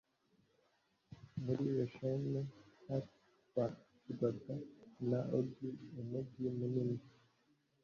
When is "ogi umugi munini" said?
5.37-6.99